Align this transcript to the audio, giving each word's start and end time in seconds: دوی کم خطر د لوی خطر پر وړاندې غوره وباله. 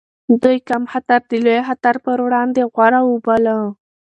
دوی 0.43 0.57
کم 0.69 0.83
خطر 0.91 1.19
د 1.29 1.31
لوی 1.45 1.59
خطر 1.67 1.95
پر 2.05 2.17
وړاندې 2.25 2.61
غوره 2.73 3.01
وباله. 3.05 3.57